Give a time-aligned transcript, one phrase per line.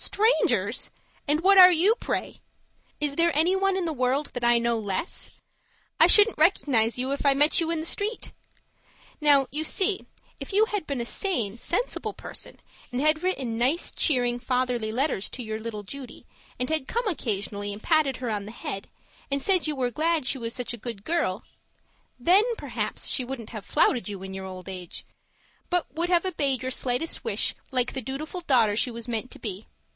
[0.00, 0.92] Strangers!
[1.26, 2.36] And what are you, pray?
[3.00, 5.32] Is there anyone in the world that I know less?
[5.98, 8.32] I shouldn't recognize you if I met you in the street.
[9.20, 10.06] Now, you see,
[10.38, 12.60] if you had been a sane, sensible person
[12.92, 16.26] and had written nice, cheering fatherly letters to your little Judy,
[16.60, 18.88] and had come occasionally and patted her on the head,
[19.32, 21.42] and had said you were glad she was such a good girl
[22.20, 25.04] Then, perhaps, she wouldn't have flouted you in your old age,
[25.68, 29.40] but would have obeyed your slightest wish like the dutiful daughter she was meant to
[29.40, 29.66] be.